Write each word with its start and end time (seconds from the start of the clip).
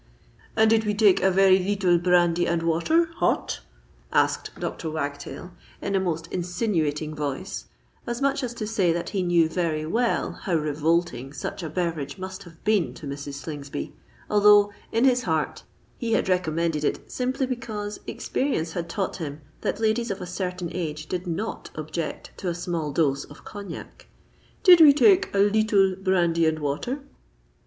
"And 0.55 0.67
did 0.67 0.83
we 0.85 0.95
take 0.95 1.21
a 1.21 1.29
very 1.29 1.59
leetle 1.59 1.99
brandy 1.99 2.47
and 2.47 2.63
water 2.63 3.11
hot?" 3.17 3.59
asked 4.11 4.49
Dr. 4.59 4.89
Wagtail, 4.89 5.51
in 5.79 5.93
a 5.93 5.99
most 5.99 6.25
insinuating 6.33 7.13
voice, 7.15 7.65
as 8.07 8.19
much 8.19 8.41
as 8.41 8.55
to 8.55 8.65
say 8.65 8.91
that 8.91 9.09
he 9.09 9.21
knew 9.21 9.47
very 9.47 9.85
well 9.85 10.31
how 10.31 10.55
revolting 10.55 11.33
such 11.33 11.61
a 11.61 11.69
beverage 11.69 12.17
must 12.17 12.41
have 12.45 12.63
been 12.63 12.95
to 12.95 13.05
Mrs. 13.05 13.35
Slingsby; 13.35 13.93
although, 14.27 14.73
in 14.91 15.05
his 15.05 15.21
heart, 15.21 15.65
he 15.99 16.13
had 16.13 16.27
recommended 16.27 16.83
it 16.83 17.11
simply 17.11 17.45
because 17.45 17.99
experience 18.07 18.71
had 18.71 18.89
taught 18.89 19.17
him 19.17 19.41
that 19.61 19.79
ladies 19.79 20.09
of 20.09 20.19
a 20.19 20.25
certain 20.25 20.71
age 20.73 21.05
did 21.09 21.27
not 21.27 21.69
object 21.75 22.31
to 22.37 22.47
a 22.49 22.55
small 22.55 22.91
dose 22.91 23.23
of 23.25 23.45
cognac:—"did 23.45 24.81
we 24.81 24.93
take 24.93 25.31
a 25.35 25.37
leetle 25.37 25.95
brandy 25.95 26.47
and 26.47 26.57
water?" 26.57 27.01